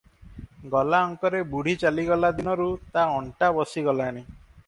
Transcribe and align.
ଗଲା 0.69 1.01
ଅଙ୍କରେ 1.09 1.41
ବୁଢ଼ୀ 1.51 1.75
ଚାଲିଗଲା 1.83 2.33
ଦିନରୁ 2.39 2.67
ତା 2.95 3.05
ଅଣ୍ଟା 3.19 3.53
ବସିଗଲାଣି। 3.59 4.27